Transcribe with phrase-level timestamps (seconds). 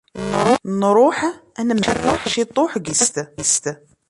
[0.79, 1.17] Nruḥ
[1.59, 3.65] ad nmerreḥ ciṭuḥ deg teftist.